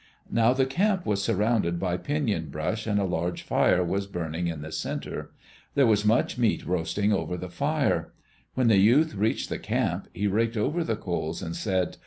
Now 0.31 0.51
the 0.51 0.65
camp 0.65 1.05
was 1.05 1.21
surrounded 1.23 1.77
by 1.79 1.95
pinon 1.95 2.49
brush 2.49 2.87
and 2.87 2.99
a 2.99 3.03
large 3.03 3.43
fire 3.43 3.83
was 3.83 4.07
burning 4.07 4.47
in 4.47 4.63
the 4.63 4.71
centre. 4.71 5.31
There 5.75 5.85
was 5.85 6.03
much 6.03 6.39
meat 6.39 6.65
roasting 6.65 7.13
over 7.13 7.37
the 7.37 7.49
fire. 7.51 8.11
When 8.55 8.67
the 8.67 8.79
youth 8.79 9.13
reached 9.13 9.49
the 9.49 9.59
camp, 9.59 10.07
he 10.11 10.25
raked 10.25 10.57
over 10.57 10.83
the 10.83 10.95
coals 10.95 11.43
and 11.43 11.55
said. 11.55 11.97